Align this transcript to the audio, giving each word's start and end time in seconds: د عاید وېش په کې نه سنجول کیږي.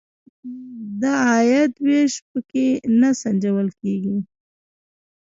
د 1.01 1.03
عاید 1.27 1.73
وېش 1.85 2.13
په 2.29 2.39
کې 2.49 2.67
نه 2.99 3.09
سنجول 3.21 3.67
کیږي. 3.79 4.17